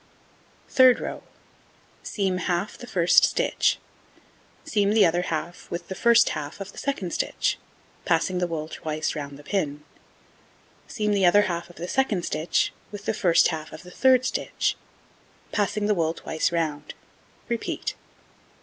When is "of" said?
6.59-6.71, 11.69-11.75, 13.71-13.83